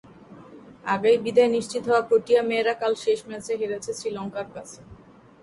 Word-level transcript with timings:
আগেই 0.85 1.17
বিদায় 1.25 1.51
নিশ্চিত 1.57 1.83
হওয়া 1.89 2.03
প্রোটিয়া 2.09 2.41
মেয়েরা 2.49 2.73
কাল 2.81 2.93
শেষ 3.03 3.19
ম্যাচে 3.29 3.53
হেরেছে 3.59 3.91
শ্রীলঙ্কার 3.93 4.47
কাছে। 4.55 4.79